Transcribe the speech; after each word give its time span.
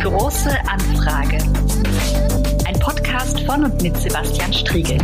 Große 0.00 0.50
Anfrage. 0.68 1.38
Ein 2.66 2.78
Podcast 2.78 3.40
von 3.40 3.64
und 3.64 3.82
mit 3.82 3.96
Sebastian 3.96 4.52
Striegel. 4.52 4.96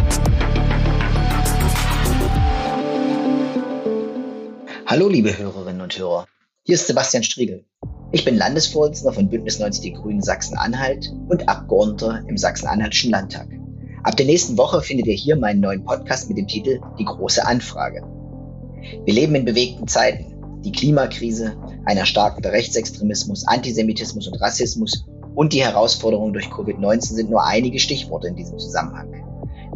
Hallo, 4.87 5.09
liebe 5.09 5.37
Hörerinnen 5.37 5.81
und 5.81 5.99
Hörer. 5.99 6.29
Hier 6.63 6.77
ist 6.77 6.87
Sebastian 6.87 7.25
Striegel. 7.25 7.65
Ich 8.13 8.25
bin 8.25 8.37
Landesvorsitzender 8.37 9.13
von 9.13 9.29
Bündnis 9.29 9.59
90 9.59 9.83
Die 9.83 9.93
Grünen 9.95 10.23
Sachsen-Anhalt 10.23 11.13
und 11.29 11.49
Abgeordneter 11.49 12.23
im 12.29 12.37
Sachsen-Anhaltischen 12.37 13.11
Landtag. 13.11 13.49
Ab 14.05 14.17
der 14.17 14.27
nächsten 14.27 14.57
Woche 14.57 14.81
findet 14.81 15.07
ihr 15.09 15.15
hier 15.15 15.35
meinen 15.35 15.61
neuen 15.61 15.85
Podcast 15.85 16.29
mit 16.29 16.39
dem 16.39 16.47
Titel 16.47 16.81
Die 17.01 17.05
große 17.05 17.45
Anfrage. 17.45 18.03
Wir 19.05 19.15
leben 19.15 19.35
in 19.35 19.45
bewegten 19.45 19.89
Zeiten. 19.89 20.61
Die 20.63 20.73
Klimakrise, 20.73 21.57
ein 21.87 21.97
erstarkender 21.97 22.53
Rechtsextremismus, 22.53 23.47
Antisemitismus 23.47 24.27
und 24.29 24.41
Rassismus 24.41 25.05
und 25.35 25.53
die 25.53 25.63
Herausforderungen 25.63 26.33
durch 26.33 26.47
Covid-19 26.47 27.15
sind 27.15 27.31
nur 27.31 27.45
einige 27.45 27.79
Stichworte 27.79 28.29
in 28.29 28.37
diesem 28.37 28.59
Zusammenhang. 28.59 29.13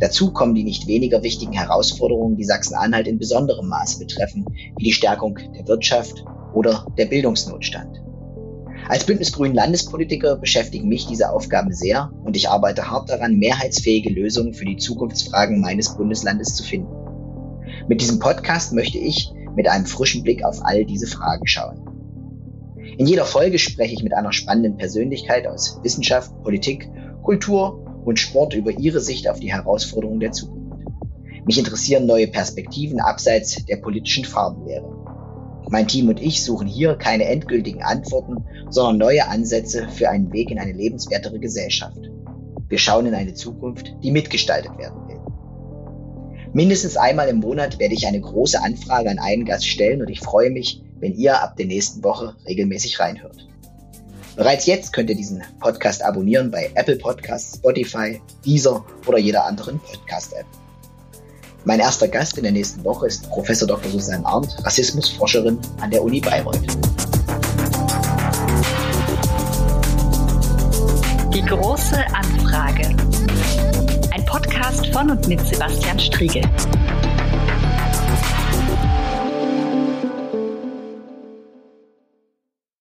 Dazu 0.00 0.32
kommen 0.32 0.54
die 0.54 0.62
nicht 0.62 0.86
weniger 0.86 1.22
wichtigen 1.22 1.52
Herausforderungen, 1.52 2.36
die 2.36 2.44
Sachsen-Anhalt 2.44 3.08
in 3.08 3.18
besonderem 3.18 3.68
Maße 3.68 3.98
betreffen, 3.98 4.46
wie 4.76 4.84
die 4.84 4.92
Stärkung 4.92 5.38
der 5.56 5.66
Wirtschaft 5.66 6.24
oder 6.54 6.86
der 6.96 7.06
Bildungsnotstand. 7.06 8.00
Als 8.88 9.04
Bündnisgrünen 9.04 9.54
Landespolitiker 9.54 10.36
beschäftigen 10.36 10.88
mich 10.88 11.06
diese 11.06 11.30
Aufgaben 11.30 11.74
sehr 11.74 12.10
und 12.24 12.36
ich 12.36 12.48
arbeite 12.48 12.88
hart 12.88 13.10
daran, 13.10 13.36
mehrheitsfähige 13.36 14.10
Lösungen 14.10 14.54
für 14.54 14.64
die 14.64 14.76
Zukunftsfragen 14.76 15.60
meines 15.60 15.94
Bundeslandes 15.96 16.54
zu 16.54 16.62
finden. 16.62 16.94
Mit 17.88 18.00
diesem 18.00 18.18
Podcast 18.18 18.72
möchte 18.72 18.98
ich 18.98 19.30
mit 19.56 19.68
einem 19.68 19.84
frischen 19.84 20.22
Blick 20.22 20.44
auf 20.44 20.64
all 20.64 20.84
diese 20.84 21.06
Fragen 21.06 21.46
schauen. 21.46 21.87
In 22.96 23.06
jeder 23.06 23.24
Folge 23.24 23.58
spreche 23.58 23.94
ich 23.94 24.02
mit 24.02 24.14
einer 24.14 24.32
spannenden 24.32 24.76
Persönlichkeit 24.76 25.46
aus 25.46 25.80
Wissenschaft, 25.82 26.32
Politik, 26.42 26.90
Kultur 27.22 28.02
und 28.04 28.18
Sport 28.18 28.54
über 28.54 28.70
ihre 28.70 29.00
Sicht 29.00 29.28
auf 29.28 29.40
die 29.40 29.52
Herausforderungen 29.52 30.20
der 30.20 30.32
Zukunft. 30.32 30.86
Mich 31.44 31.58
interessieren 31.58 32.06
neue 32.06 32.28
Perspektiven 32.28 33.00
abseits 33.00 33.64
der 33.66 33.76
politischen 33.76 34.24
Farbenlehre. 34.24 34.98
Mein 35.70 35.86
Team 35.86 36.08
und 36.08 36.20
ich 36.20 36.42
suchen 36.42 36.66
hier 36.66 36.96
keine 36.96 37.24
endgültigen 37.24 37.82
Antworten, 37.82 38.44
sondern 38.70 38.98
neue 38.98 39.28
Ansätze 39.28 39.88
für 39.88 40.08
einen 40.08 40.32
Weg 40.32 40.50
in 40.50 40.58
eine 40.58 40.72
lebenswertere 40.72 41.38
Gesellschaft. 41.38 41.98
Wir 42.68 42.78
schauen 42.78 43.06
in 43.06 43.14
eine 43.14 43.34
Zukunft, 43.34 43.94
die 44.02 44.10
mitgestaltet 44.10 44.76
werden 44.78 45.08
will. 45.08 45.20
Mindestens 46.52 46.96
einmal 46.96 47.28
im 47.28 47.40
Monat 47.40 47.78
werde 47.78 47.94
ich 47.94 48.06
eine 48.06 48.20
große 48.20 48.62
Anfrage 48.62 49.10
an 49.10 49.18
einen 49.18 49.44
Gast 49.44 49.66
stellen 49.66 50.00
und 50.00 50.08
ich 50.08 50.20
freue 50.20 50.50
mich, 50.50 50.82
wenn 51.00 51.14
ihr 51.14 51.40
ab 51.40 51.56
der 51.56 51.66
nächsten 51.66 52.02
Woche 52.02 52.34
regelmäßig 52.46 52.98
reinhört. 53.00 53.46
Bereits 54.36 54.66
jetzt 54.66 54.92
könnt 54.92 55.10
ihr 55.10 55.16
diesen 55.16 55.42
Podcast 55.58 56.04
abonnieren 56.04 56.50
bei 56.50 56.70
Apple 56.74 56.96
Podcasts, 56.96 57.56
Spotify, 57.56 58.20
Deezer 58.44 58.84
oder 59.06 59.18
jeder 59.18 59.44
anderen 59.44 59.80
Podcast-App. 59.80 60.46
Mein 61.64 61.80
erster 61.80 62.06
Gast 62.06 62.36
in 62.36 62.44
der 62.44 62.52
nächsten 62.52 62.84
Woche 62.84 63.08
ist 63.08 63.28
Professor 63.30 63.66
Dr. 63.66 63.90
Susanne 63.90 64.24
Arndt, 64.24 64.56
Rassismusforscherin 64.64 65.58
an 65.80 65.90
der 65.90 66.02
Uni 66.02 66.20
Bayreuth. 66.20 66.60
Die 71.34 71.42
große 71.42 71.98
Anfrage. 72.14 72.96
Ein 74.12 74.24
Podcast 74.24 74.86
von 74.92 75.10
und 75.10 75.26
mit 75.26 75.44
Sebastian 75.46 75.98
Striegel. 75.98 76.42